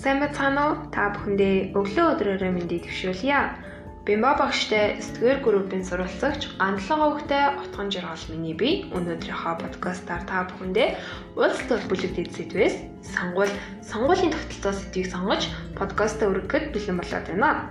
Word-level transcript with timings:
Сайн 0.00 0.16
бацгаана 0.24 0.62
уу? 0.64 0.76
Та 0.96 1.12
бүхэндээ 1.12 1.76
өглөө 1.76 2.06
өдрөөрөө 2.16 2.52
мэндийг 2.56 2.88
төвшүүлье. 2.88 3.36
Бимба 4.08 4.32
багштай 4.32 4.96
сэтгэл 4.96 5.44
группийн 5.44 5.84
сурвалжлагч 5.84 6.56
Гандлага 6.56 7.20
хөвгтэй 7.20 7.44
утган 7.60 7.92
жаргал 7.92 8.24
миний 8.32 8.56
би 8.56 8.88
өнөөдрийнхөө 8.96 9.54
подкастаар 9.60 10.24
та 10.24 10.48
бүхэндээ 10.48 10.88
улс 11.36 11.60
төр 11.68 11.84
бүлэгдэд 11.84 12.32
сэдвээс 12.32 12.76
сонгуул 13.12 13.52
сонгуулийн 13.84 14.32
тогтолцоо 14.32 14.72
сэдвийг 14.72 15.06
сонгож 15.12 15.42
подкастаа 15.76 16.32
өргөхөд 16.32 16.72
бэлэн 16.72 16.96
болоод 16.96 17.26
байна. 17.28 17.68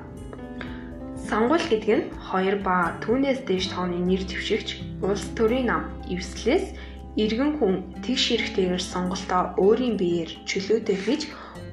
Сонгуул 1.26 1.66
гэдэг 1.66 1.98
нь 1.98 2.10
хоёр 2.30 2.62
ба 2.62 2.94
түүнээс 3.02 3.42
дээш 3.50 3.74
тооны 3.74 3.98
нэр 4.06 4.22
дэвшигч 4.30 5.02
улс 5.02 5.26
төрийн 5.34 5.66
нам 5.66 5.82
эвслээс 6.14 6.78
иргэн 7.18 7.58
хүн 7.58 7.76
тэгш 8.06 8.24
хэрэгтэйгээр 8.30 8.84
сонголтоо 8.86 9.58
өөрийн 9.58 9.98
биеэр 9.98 10.30
чөлөөтэй 10.46 10.98
хийж 11.04 11.22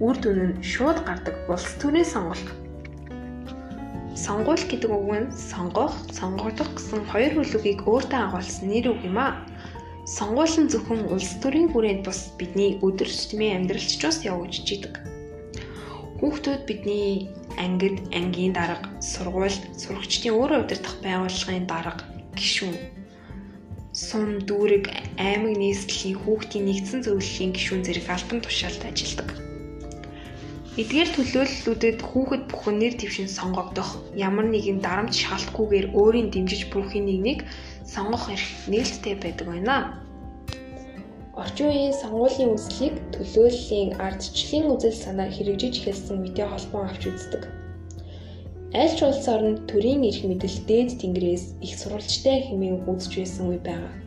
үр 0.00 0.16
дүн 0.20 0.40
нь 0.44 0.56
шууд 0.60 1.04
гардаг 1.08 1.36
улс 1.48 1.68
төрийн 1.80 2.04
сонголт. 2.04 2.48
Сонгуул 4.16 4.60
гэдэг 4.60 4.90
үг 4.92 5.08
нь 5.16 5.32
сонгох, 5.32 5.94
сонгогдох 6.12 6.70
гэсэн 6.76 7.04
хоёр 7.08 7.32
хүлүүгийг 7.36 7.80
өөртөө 7.88 8.20
агуулсан 8.28 8.68
нэр 8.68 8.92
үг 8.92 9.00
юм 9.08 9.18
а. 9.20 9.40
Сонгуул 10.04 10.54
нь 10.60 10.70
зөвхөн 10.72 11.08
улс 11.08 11.32
төрийн 11.40 11.72
хүрээнд 11.72 12.04
бус 12.04 12.32
бидний 12.36 12.76
өдөр 12.84 13.08
тутмын 13.08 13.56
амьдралч 13.56 13.90
ч 13.96 14.02
бас 14.04 14.20
явуулж 14.24 14.68
идэг. 14.68 14.94
Хүүхдүүд 16.20 16.62
бидний 16.68 17.28
ангид, 17.60 18.00
ангийн 18.12 18.52
дарга, 18.56 18.88
сургууль, 19.00 19.60
сурагчдын 19.80 20.32
өөрөө 20.32 20.64
удирдах 20.64 20.96
байгууллагын 21.04 21.68
дарга, 21.68 22.04
гишүүн 22.36 22.76
сум 23.96 24.44
дүүрэг 24.44 24.92
аймаг 25.16 25.56
нийслэлийн 25.56 26.20
хүүхдийн 26.20 26.68
нэгдсэн 26.68 27.00
зөвлөлийн 27.04 27.52
гишүүн 27.56 27.84
зэрэг 27.84 28.08
албан 28.12 28.40
тушаалд 28.44 28.84
ажилладаг. 28.84 29.55
Эдгээр 30.76 31.08
төлөөллүүдэд 31.16 31.98
хүүхэд 32.04 32.42
бүхэн 32.52 32.76
нэр 32.76 32.94
дэвшин 33.00 33.32
сонгогдох 33.32 33.96
ямар 34.12 34.44
нэгэн 34.52 34.84
дарамт 34.84 35.16
шалтгүйгээр 35.16 35.96
өөрийн 35.96 36.28
дэмжиж 36.28 36.68
бүхий 36.68 37.00
нэгнийг 37.00 37.48
сонгох 37.88 38.28
эрх 38.28 38.44
нээлттэй 38.68 39.16
байдаг 39.16 39.46
байна. 39.48 39.76
Орчин 41.32 41.72
үеийн 41.72 41.96
сонгуулийн 41.96 42.52
үслийг 42.52 42.94
төлөөллийн 43.16 43.96
ардчлалын 43.96 44.72
үзэл 44.76 45.00
санаа 45.04 45.28
хэрэгжиж 45.32 45.74
эхэлсэн 45.80 46.20
үедээ 46.20 46.44
холбон 46.44 46.84
авч 46.92 47.02
үздэг. 47.08 47.42
Аль 48.76 48.92
ч 48.92 49.00
улс 49.00 49.24
орнд 49.32 49.64
төрийн 49.64 50.04
эрх 50.04 50.28
мэдэл 50.28 50.58
дээд 50.68 51.00
тэнгэрээс 51.00 51.44
их 51.64 51.72
сурвалжтай 51.80 52.52
хэмээн 52.52 52.84
үзэж 52.84 53.12
байсан 53.16 53.48
үе 53.48 53.60
байгаа. 53.64 54.05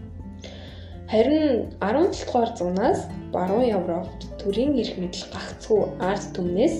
Харин 1.10 1.74
17 1.82 2.26
дугаар 2.26 2.50
зуунаас 2.58 3.00
баруун 3.34 3.66
Европт 3.80 4.20
төрийн 4.38 4.78
эрх 4.78 4.94
мэдэл 5.02 5.26
гагцхүү 5.34 5.82
ард 6.10 6.26
түмнээс 6.38 6.76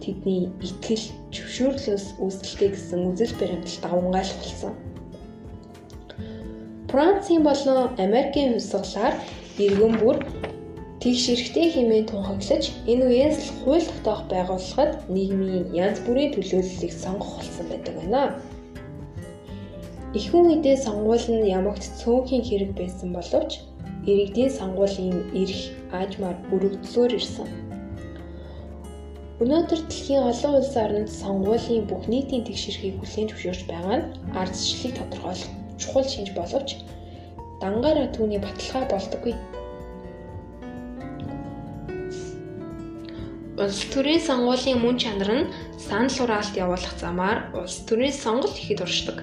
тэдний 0.00 0.48
итгэл, 0.64 1.04
зөвшөөрлөөс 1.34 2.06
үүсэлтэй 2.16 2.70
гэсэн 2.72 3.00
үзэл 3.12 3.36
баримтал 3.36 3.76
давмгайлах 3.84 4.40
болсон. 4.40 4.72
Францын 6.88 7.44
болон 7.44 7.92
Америкийн 8.00 8.56
хувьсгалаар 8.56 9.14
иргэн 9.60 9.94
бүр 10.00 10.16
тэгш 11.04 11.24
эрхтэй 11.36 11.68
хэмээн 11.76 12.08
тунхаглаж 12.08 12.64
энэ 12.88 13.04
үеэс 13.12 13.36
л 13.44 13.50
хууль 13.60 13.84
тогтоох 13.84 14.22
байгууллагад 14.32 14.92
нийгмийн 15.12 15.76
янз 15.76 16.00
бүрийн 16.00 16.32
төлөөллөлийг 16.32 16.92
сонгох 16.96 17.44
болсон 17.44 17.66
байдаг 17.68 17.92
байна. 18.00 18.40
Ихэнх 20.16 20.48
үедээ 20.48 20.76
сонгуул 20.80 21.26
нь 21.28 21.44
ямагт 21.58 21.84
цөөнхийн 22.00 22.44
хэрэг 22.48 22.72
байсан 22.80 23.12
боловч 23.12 23.60
иргэдийн 24.08 24.48
сонгуулийн 24.58 25.18
эрх 25.42 25.60
аажмаар 25.92 26.36
өргөдлөөр 26.54 27.12
ирсэн. 27.20 27.48
Өнөөдөр 29.42 29.80
дэлхийн 29.84 30.24
олон 30.30 30.52
улс 30.56 30.72
орнд 30.84 31.10
сонгуулийн 31.20 31.84
бүх 31.84 32.08
нийтийн 32.08 32.48
тэгшэрхийг 32.48 32.96
хүлээн 32.96 33.28
зөвшөөрч 33.28 33.62
байгаа 33.68 33.96
нь 34.00 34.08
ардчлалыг 34.40 34.92
тодорхойлох 34.96 35.52
чухал 35.80 36.08
шинж 36.08 36.30
боловч 36.32 36.68
дангаараа 37.60 38.08
түүний 38.16 38.40
баталгаа 38.40 38.84
болдоггүй. 38.88 39.34
Улс 43.60 43.80
төрийн 43.92 44.22
сонгуулийн 44.28 44.80
мөн 44.80 44.96
чанар 44.96 45.30
нь 45.44 45.50
санал 45.76 46.16
хураалт 46.16 46.54
явуулах 46.64 46.94
замаар 47.04 47.38
улс 47.52 47.76
төрийн 47.84 48.16
сонголт 48.16 48.56
ихэд 48.56 48.80
уршдаг 48.80 49.18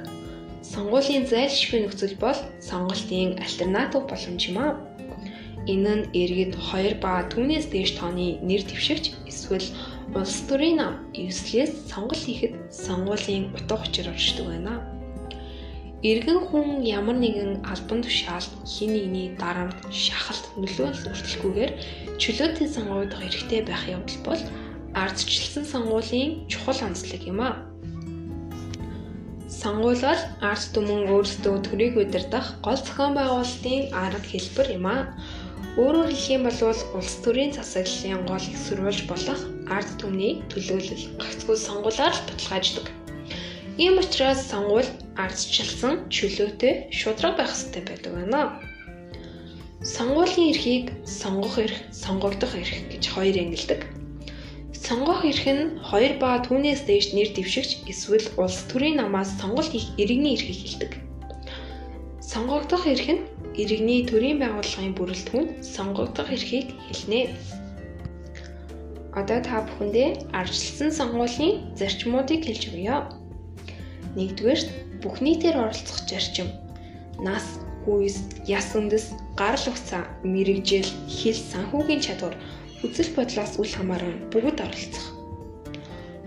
сонгуулийн 0.73 1.25
зайлшгүй 1.29 1.79
нөхцөл 1.85 2.15
бол 2.17 2.39
сонголтын 2.69 3.37
альтернатив 3.43 4.03
боломж 4.09 4.41
юм 4.49 4.57
аа. 4.57 4.73
Энэ 5.73 5.93
нь 5.95 6.05
иргэд 6.21 6.53
2 6.57 6.97
ба 7.03 7.23
түүнээс 7.31 7.69
дээш 7.69 7.91
тооны 7.99 8.41
нэр 8.47 8.61
дэвшигч 8.65 9.05
эсвэл 9.31 9.67
улс 10.17 10.37
төрийн 10.49 10.77
нам 10.81 10.93
эвслээс 11.13 11.71
сонголт 11.91 12.23
хийхэд 12.25 12.53
сонгуулийн 12.85 13.45
утга 13.55 13.75
учир 13.85 14.09
оршдог 14.13 14.45
байна. 14.49 14.81
Иргэн 16.03 16.39
хүн 16.47 16.83
ямар 16.83 17.15
нэгэн 17.21 17.63
албан 17.63 18.03
тушаалд 18.03 18.51
хин 18.67 18.91
нэгний 18.91 19.27
дарамт, 19.39 19.79
шахалт 19.87 20.45
нөлөөлөл 20.59 21.11
өртөлгүйгээр 21.15 21.71
чөлөөтэй 22.19 22.67
сонгогдох 22.67 23.21
эрхтэй 23.23 23.61
байх 23.63 23.83
явдал 23.87 24.19
бол 24.27 24.41
ардчилсан 24.99 25.63
сонгуулийн 25.63 26.43
чухал 26.51 26.79
онцлог 26.83 27.23
юм 27.23 27.39
аа. 27.39 27.72
Сонгуулиар 29.63 30.19
арт 30.43 30.75
түмэн 30.75 31.07
өөрсдөө 31.07 31.55
төрийг 31.63 31.95
удирдах 31.95 32.47
гол 32.65 32.75
зохион 32.75 33.15
байгуулалтын 33.15 33.95
арга 33.95 34.27
хэлбэр 34.27 34.67
юм 34.75 34.87
а. 34.91 35.15
Өөрөөр 35.79 36.11
хэлэх 36.11 36.35
юм 36.35 36.43
бол 36.51 36.59
улс 36.99 37.15
төрийн 37.23 37.55
засаглалын 37.55 38.27
гол 38.27 38.43
их 38.43 38.59
сурвалж 38.59 38.99
болох 39.07 39.39
арт 39.71 39.91
түмний 40.03 40.43
төлөөлөл 40.51 41.05
гагцхүү 41.15 41.55
сонгуулиар 41.55 42.11
л 42.11 42.25
баталгааждаг. 42.27 42.85
Ийм 43.79 44.03
учраас 44.03 44.43
сонгуул 44.51 44.89
ардчилсан 45.23 46.11
чөлөөтэй 46.11 46.91
шудраг 46.91 47.39
байх 47.39 47.55
хэрэгтэй 47.55 47.83
байдаг 47.87 48.11
байна. 48.19 48.41
Сонгуулийн 49.79 50.51
эрхийг 50.51 50.85
сонгох 51.07 51.55
эрх, 51.63 51.79
сонгогдох 52.03 52.51
эрх 52.59 52.75
гэж 52.91 53.03
хоёр 53.15 53.35
ангилдаг. 53.39 53.92
Сонгох 54.83 55.23
эрх 55.23 55.47
нь 55.47 55.79
2 55.79 56.19
ба 56.19 56.43
түүнээс 56.43 56.81
дээш 56.83 57.15
нэр 57.15 57.29
дэвшигч 57.31 57.87
эсвэл 57.87 58.27
улс 58.35 58.67
төрийн 58.67 58.99
намаас 58.99 59.31
сонголт 59.39 59.71
хийх 59.71 59.87
иргэний 60.01 60.35
эрхийг 60.35 60.59
хэлдэг. 60.59 60.91
Сонгогдох 62.19 62.83
эрх 62.91 63.07
нь 63.15 63.23
иргэний 63.61 64.03
төрийн 64.03 64.43
байгууллагын 64.43 64.91
бүрэлдэхүүн 64.99 65.47
сонгогдох 65.63 66.27
эрхийг 66.35 66.67
хэлнэ. 66.91 67.31
Одоо 69.15 69.39
та 69.47 69.63
бүхэндээ 69.63 70.35
арчилсан 70.35 70.91
сонгуулийн 70.99 71.55
зарчмуудыг 71.79 72.43
хэлж 72.43 72.63
өгье. 72.75 73.07
Нэгдүгээр 74.19 74.61
бүх 74.99 75.15
нийтээр 75.23 75.63
оролцох 75.63 75.99
зарчим. 76.11 76.51
Нас, 77.23 77.45
хүйс, 77.87 78.19
яс 78.51 78.75
үндэс, 78.75 79.15
гарал 79.39 79.63
угсаа, 79.71 80.03
мэрэгжил, 80.27 80.91
хэл 81.07 81.39
санхүүгийн 81.39 82.03
чадвар 82.03 82.35
үзэл 82.83 83.15
бодлоос 83.15 83.55
үл 83.63 83.71
хамааран 83.71 84.27
бүгд 84.31 84.59
оролцох. 84.59 85.05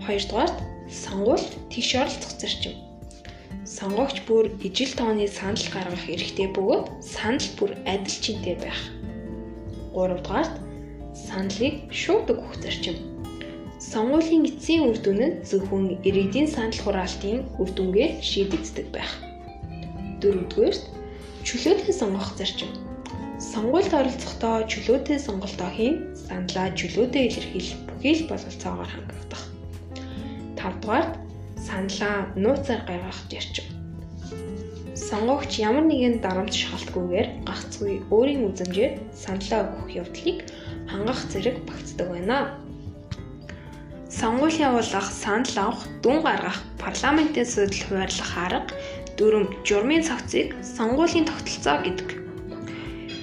Хоёрдугаарт 0.05 0.57
сонгуульд 0.89 1.51
тийш 1.69 1.93
оролцох 2.01 2.33
зарчим. 2.41 2.73
Сонгогч 3.63 4.25
бүр 4.25 4.49
ижил 4.65 4.91
тооны 4.97 5.27
санал 5.29 5.67
гаргах 5.69 6.09
эрхтэй 6.09 6.49
бөгөөд 6.57 6.85
санал 7.13 7.47
бүр 7.57 7.71
адил 7.85 8.17
чинтэй 8.25 8.55
байх. 8.57 8.81
Гуравдугаарт 9.93 10.55
саналыг 11.13 11.93
шууд 11.93 12.25
өгөх 12.33 12.57
зарчим. 12.63 12.97
Сонгуулийн 13.77 14.49
эцсийн 14.49 14.89
үр 14.89 14.97
дүн 14.97 15.21
нь 15.21 15.37
зөвхөн 15.45 16.01
иргэдийн 16.07 16.49
санал 16.49 16.81
хураалтын 16.81 17.45
үр 17.61 17.69
дүнгээр 17.77 18.13
шийдэгддэг 18.29 18.87
байх. 18.89 19.11
Дөрөвдүгээрт 20.21 20.83
чөлөөтэй 21.45 21.93
сонгох 21.93 22.33
зарчим 22.33 22.71
Сонгуульд 23.57 23.89
оролцохдоо 23.89 24.55
чөлөөтэй 24.69 25.17
сонголтоо 25.17 25.69
хийн, 25.73 26.13
саналаа 26.13 26.67
чөлөөтэй 26.77 27.23
илэрхийлэх 27.25 27.81
бүхий 27.89 28.13
л 28.13 28.29
бололцоогоор 28.29 28.89
хангагдах. 28.93 29.43
5 30.61 30.77
дугаарт 30.81 31.13
саналаа 31.57 32.29
нууцаар 32.37 32.85
гаргах 32.85 33.17
зарчим. 33.25 33.65
Сонгогч 34.93 35.57
ямар 35.57 35.89
нэгэн 35.89 36.21
дарамт 36.21 36.53
шалтгүйгээр 36.53 37.49
гагцгүй 37.49 38.05
өөрийн 38.13 38.45
үзмжээр 38.45 38.93
саналаа 39.23 39.61
өгөх 39.73 39.89
явдлыг 40.05 40.37
хангах 40.85 41.21
зэрэг 41.25 41.57
багтдаг 41.65 42.07
байна. 42.13 42.61
Сонгуул 44.05 44.53
явуулах, 44.53 45.09
санал 45.09 45.57
авах, 45.57 45.81
дүн 46.05 46.21
гаргах, 46.21 46.61
парламентын 46.77 47.49
судал 47.49 47.81
хуваарлах 47.89 48.31
арга, 48.37 48.69
дүрм, 49.17 49.49
журмын 49.65 50.05
цогцыг 50.05 50.53
сонгуулийн 50.61 51.25
тогтолцоо 51.25 51.81
гэдэг. 51.81 52.16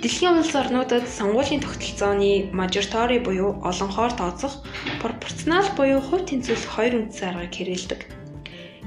Дэлхийн 0.04 0.36
улс 0.36 0.52
орнуудад 0.52 1.08
сонгуулийн 1.08 1.64
тогтолцооны 1.64 2.52
мажоритори 2.52 3.24
буюу 3.24 3.56
олонхоор 3.64 4.12
тооцох 4.12 4.60
пропорционал 5.00 5.64
буюу 5.78 6.04
хувь 6.04 6.28
тэнцвэрлэх 6.28 6.72
хоёр 6.76 6.94
үндсэн 7.00 7.32
аргыг 7.32 7.56
хэрэгэлдэг. 7.56 8.00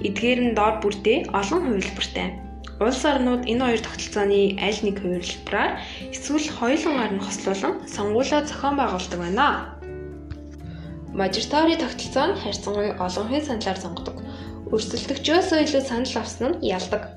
Эдгээр 0.05 0.39
нь 0.45 0.53
доор 0.53 0.77
бүрдээ 0.77 1.33
олон 1.33 1.61
хувилбартай. 1.65 2.37
Улс 2.77 3.01
орнууд 3.01 3.49
энэ 3.49 3.65
хоёр 3.65 3.81
тогтолцооны 3.81 4.61
аль 4.61 4.81
нэг 4.85 4.95
хувилбараар 5.01 5.71
эсвэл 6.13 6.53
хоёулангаар 6.53 7.13
нь 7.17 7.25
хослуулан 7.25 7.73
сонгуулиа 7.89 8.45
зохион 8.45 8.77
байгуулдаг 8.77 9.17
байна. 9.17 9.73
Мажоритори 11.17 11.81
тогтолцоо 11.81 12.25
нь 12.29 12.39
харьцангуй 12.45 12.93
олонхын 12.93 13.41
саналаар 13.41 13.79
сонгодог. 13.81 14.17
Өрсөлдөгчөөсөө 14.69 15.65
илүү 15.65 15.81
санал 15.81 16.13
авсан 16.21 16.45
нь 16.53 16.61
ялдаг. 16.77 17.16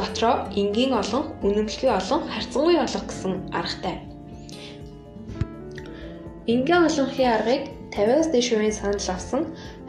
Дотроо 0.00 0.48
энгийн 0.60 0.92
олон, 0.96 1.24
үнэмлэхүй 1.44 1.90
олон, 1.92 2.20
харьцангуй 2.32 2.76
олох 2.80 3.04
гэсэн 3.04 3.32
аргатай. 3.52 3.96
Энгийн 6.52 6.88
олонхын 6.88 7.28
аргыг 7.36 7.62
50-аас 7.92 8.28
дээш 8.32 8.48
хувийн 8.48 8.72
санал 8.80 9.08
авсан, 9.12 9.42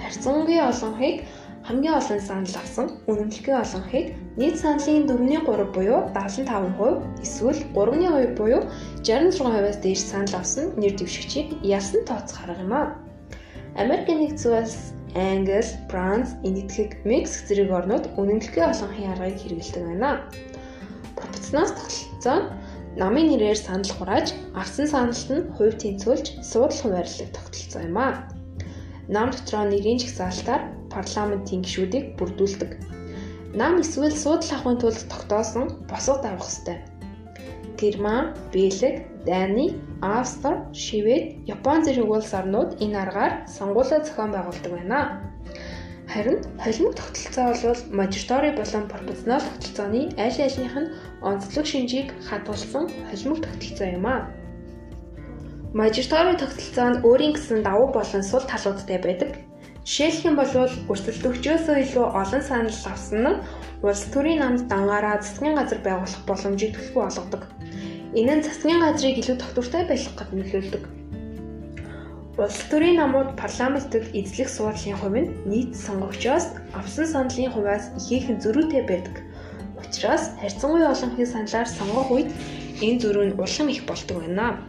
харьцангуй 0.03 0.59
олонхыг 0.59 1.17
хамгийн 1.63 1.95
олон 1.95 2.19
санал 2.19 2.55
авсан 2.59 2.87
үнэмлэхүй 3.07 3.55
олонхыг 3.63 4.05
нийт 4.35 4.55
саналын 4.59 5.07
4.3 5.07 5.75
буюу 5.75 5.99
75% 6.11 7.23
эсвэл 7.23 7.61
3.2 7.71 8.35
буюу 8.35 8.61
66%-аас 9.07 9.77
дээш 9.79 10.01
санал 10.11 10.35
авсан 10.43 10.75
нэр 10.75 10.93
дэвшигчийг 10.99 11.47
ялсан 11.63 12.03
тооцох 12.03 12.43
арга 12.43 12.63
юм 12.67 12.73
а. 12.73 12.83
Америк 13.79 14.11
нэгдсэн 14.11 14.51
улс, 14.59 14.77
Англи, 15.15 15.61
Франц, 15.89 16.29
Энэтхэг, 16.47 17.03
Мексик 17.03 17.47
зэрэг 17.47 17.71
орнууд 17.71 18.05
үнэмлэхүй 18.15 18.63
олонхын 18.63 19.11
аргыг 19.11 19.37
хэрэглэдэг 19.43 19.83
байна. 19.83 20.23
Пропорционал 21.19 21.75
тогтолцоо 21.75 22.39
намын 22.95 23.27
нэрээр 23.27 23.59
санал 23.59 23.91
хурааж, 23.91 24.31
авсан 24.55 24.87
саналт 24.87 25.27
нь 25.27 25.47
хувь 25.55 25.75
тэнцвүүлж, 25.75 26.43
суудлах 26.43 26.79
хуваарлаг 26.79 27.29
тогтолцоо 27.35 27.81
юм 27.83 27.97
а. 27.99 28.23
Нам 29.11 29.35
дотроо 29.35 29.67
нэрийн 29.67 29.99
жагсаалтаар 29.99 30.63
парламентын 30.87 31.63
гишүүдийг 31.63 32.15
бүрдүүлдэг. 32.15 32.71
Нам 33.59 33.83
эсвэл 33.83 34.15
суудлах 34.15 34.63
авахын 34.63 34.79
тулд 34.79 35.01
тогтоосон 35.11 35.65
босгод 35.91 36.23
авах 36.23 36.47
ёстой. 36.47 36.79
Герман, 37.75 38.31
Бэлэг, 38.53 39.10
Дани, 39.25 39.67
Австри, 40.01 40.55
Швед, 40.73 41.23
Япон 41.45 41.83
зэрэг 41.85 42.09
улс 42.09 42.33
орнууд 42.33 42.81
энэ 42.83 42.97
аргаар 43.03 43.33
сонгуулиа 43.55 43.99
зохион 44.01 44.31
байгуулдаг 44.33 44.71
байна. 44.73 44.99
Харин 46.11 46.39
холимог 46.63 46.95
тогтолцоо 46.95 47.53
бол 47.69 47.81
мажоритори 47.99 48.49
болон 48.59 48.83
пропорционал 48.91 49.41
тогтолцооны 49.47 50.01
аль 50.25 50.41
альнийх 50.45 50.75
нь 50.81 50.91
онцлог 51.21 51.65
шинжийг 51.69 52.07
хадгалсан 52.27 52.89
холимог 53.09 53.39
тогтолцоо 53.45 53.87
юм 53.97 54.05
а. 54.07 54.15
Мажоритори 55.79 56.33
тогтолцоо 56.41 56.87
нь 56.89 57.01
өөрийн 57.07 57.33
гэсэн 57.35 57.63
давуу 57.63 57.87
болон 57.93 58.23
сул 58.23 58.43
талуудтай 58.51 58.99
байдаг. 59.05 59.31
Жишээлх 59.85 60.25
юм 60.29 60.35
бол 60.37 60.51
өрсөлдөгчөөсөө 60.91 61.75
илүү 61.83 62.05
олон 62.21 62.43
санал 62.49 62.79
авсан 62.91 63.21
нь 63.23 63.41
улс 63.85 64.03
төрийн 64.13 64.39
намд 64.41 64.67
дангаараа 64.71 65.21
засгийн 65.21 65.55
газар 65.57 65.79
байгуулах 65.85 66.23
боломжийг 66.27 66.73
төлөвлөгөө 66.73 67.05
олгодог. 67.09 67.43
Энэ 68.11 68.33
нь 68.35 68.43
засгийн 68.43 68.83
газрыг 68.83 69.15
илүү 69.23 69.37
тогтвортой 69.39 69.83
байлгах 69.87 70.15
гэд 70.19 70.31
нөлөөлдөг. 70.35 70.83
Улс 72.35 72.59
төрийн 72.67 72.99
намууд 72.99 73.39
парламентэд 73.39 74.11
эзлэх 74.19 74.49
суудлын 74.51 74.99
хувь 74.99 75.19
нь 75.23 75.31
нийт 75.47 75.71
сонгогчоос 75.85 76.45
авсан 76.75 77.07
саналын 77.07 77.51
хувиас 77.55 77.85
ихээхэн 77.99 78.43
зөрүүтэй 78.43 78.83
байдаг. 78.83 79.15
Учираас 79.79 80.35
харьцангуй 80.43 80.83
олонхын 80.91 81.31
саналаар 81.33 81.69
сонгох 81.71 82.09
үед 82.11 82.29
энэ 82.83 82.99
зөрүү 82.99 83.25
нь 83.31 83.37
улам 83.39 83.67
их 83.71 83.81
болдог 83.87 84.17
байна. 84.19 84.59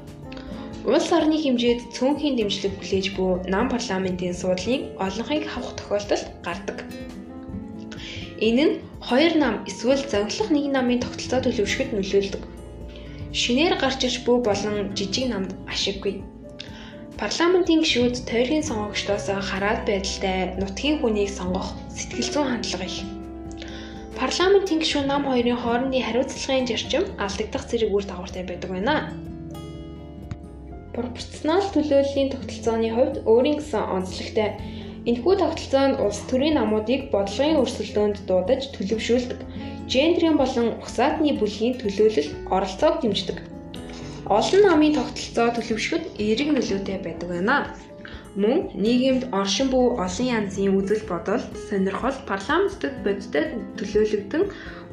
Улс 0.87 1.09
орны 1.11 1.37
хэмжээд 1.43 1.81
цөөнхийн 1.99 2.39
дэмжлэг 2.39 2.73
хүлээж 2.79 3.07
буй 3.19 3.31
нам 3.51 3.67
парламентын 3.75 4.39
суудлын 4.39 4.83
олонхыг 5.03 5.51
авах 5.51 5.75
тохиолдол 5.79 6.23
гардаг. 6.47 6.79
Энэ 8.39 8.65
нь 8.67 8.75
хоёр 9.09 9.35
нам 9.43 9.55
эсвэл 9.67 10.03
зовлох 10.13 10.49
нэг 10.55 10.67
намын 10.71 11.03
тогтолцоо 11.03 11.41
төлөвшөхөд 11.43 11.91
нөлөөлдөг. 11.95 12.52
Шинээр 13.33 13.81
гарч 13.81 14.05
ирж 14.05 14.17
буй 14.29 14.45
болон 14.45 14.93
жижиг 14.93 15.33
намд 15.33 15.57
ашиггүй. 15.73 16.21
Парламентын 17.17 17.81
гишүүд 17.81 18.29
тойргийн 18.29 18.61
сонгогчдоос 18.69 19.27
хараад 19.49 19.89
байдалтай 19.89 20.53
нутгийн 20.61 21.01
хүнийг 21.01 21.31
сонгох 21.33 21.73
сэтгэл 21.97 22.29
зүйн 22.29 22.49
хандлага 22.53 22.85
их. 22.85 22.99
Парламентын 24.21 24.85
гишүүн 24.85 25.09
нам 25.09 25.25
хоёрын 25.25 25.57
хоорондын 25.65 26.05
хариуцлагын 26.05 26.69
зарчим 26.69 27.05
алдагдах 27.25 27.65
зэрэг 27.71 27.95
үр 27.97 28.05
дагавартай 28.05 28.45
байдаг 28.45 28.71
байна. 28.71 28.97
Пропорционал 30.93 31.65
төлөөллийн 31.73 32.29
тогтолцооны 32.37 32.91
хувьд 32.93 33.17
өөрийн 33.25 33.59
гэсэн 33.65 33.83
онцлогтой. 33.97 34.51
Энэхүү 35.09 35.35
тогтолцоо 35.41 35.85
нь 35.89 35.99
улс 36.05 36.21
төрийн 36.29 36.61
намуудыг 36.61 37.09
бодлогын 37.09 37.61
өрсөлдөөнд 37.65 38.29
дуудаж 38.29 38.63
төлөвшүүлдэг. 38.77 39.41
Гендрийн 39.93 40.37
болон 40.41 40.69
угсаатны 40.81 41.37
бүлгийн 41.41 41.75
төлөөлөл 41.81 42.31
оролцоог 42.55 42.95
дэмждэг. 43.03 43.39
Олон 44.39 44.63
намын 44.65 44.97
тогтолцоо 44.97 45.49
төлөвшөхөд 45.53 46.05
эерэг 46.23 46.49
нөлөөтэй 46.57 46.99
байдаг 47.05 47.29
байна. 47.29 47.57
Мөн 48.43 48.73
нийгэмд 48.85 49.29
оршин 49.41 49.69
буй 49.69 49.87
олон 50.05 50.27
янзын 50.39 50.73
үзэл 50.79 51.05
бодол, 51.05 51.43
сонирхол 51.69 52.17
парламентэд 52.31 52.95
бодиттой 53.05 53.45
төлөөлөгдөн 53.77 54.45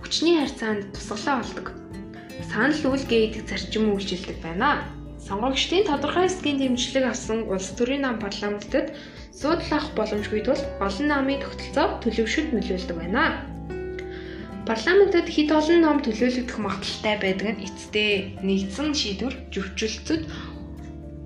хүчний 0.03 0.35
харьцаанд 0.39 0.91
тусгалаа 0.91 1.39
болдог. 1.39 1.67
Санал 2.51 2.83
үйлгээ 2.91 3.21
идэх 3.27 3.43
зарчим 3.47 3.95
үйлчилдэг 3.95 4.37
байна 4.43 4.83
сонгогчдын 5.29 5.85
тодорхой 5.85 6.25
хэсгийн 6.25 6.57
дэмжлэг 6.59 7.05
авсан 7.11 7.39
улс 7.53 7.69
төрийн 7.77 8.03
нам 8.03 8.17
парламентэд 8.25 8.87
суудлах 9.39 9.85
боломжгүй 9.97 10.41
тул 10.47 10.61
олон 10.87 11.07
намын 11.13 11.39
тогтолцоо 11.43 11.87
төлөвшөлт 12.03 12.49
нөлөөлдөг 12.55 12.97
байна. 12.97 13.48
Парламентэд 14.69 15.25
хэд 15.33 15.49
олон 15.49 15.81
ном 15.81 15.97
төлөөлөгдөх 16.05 16.57
магадлалтай 16.61 17.15
байдаг 17.17 17.47
нь 17.57 17.63
эцдээ 17.65 18.13
нэгдсэн 18.45 18.93
шийдвэр 18.93 19.35
зөвчлөлтөд 19.49 20.23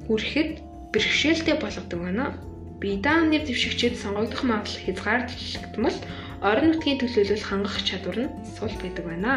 хүрэхэд 0.07 0.51
бэрхшээлтэй 0.95 1.55
болгодог 1.59 1.99
байна. 1.99 2.39
Бидан 2.79 3.35
нэр 3.35 3.43
дэвшигчид 3.43 3.99
сонгогдох 3.99 4.47
магадлал 4.47 4.83
хязгаарлагдмал 4.87 5.97
орон 6.39 6.67
нутгийн 6.71 6.99
төлөөлөл 7.03 7.43
хангах 7.43 7.83
чадвар 7.83 8.17
нь 8.23 8.33
сул 8.55 8.71
байдаг 8.79 9.03
байна. 9.11 9.31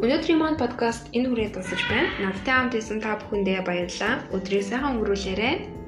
Өнөөдрийн 0.00 0.40
маань 0.40 0.56
подкаст 0.56 1.12
энэ 1.12 1.28
хүрээд 1.28 1.60
дуусаж 1.60 1.80
байна. 1.92 2.08
Надтай 2.24 2.54
хамт 2.56 2.74
исэн 2.80 3.04
та 3.04 3.20
бүхэндээ 3.20 3.60
баярлалаа. 3.68 4.24
Өдрийг 4.32 4.64
сайхан 4.64 4.96
өнгөрүүлээрэй. 4.96 5.83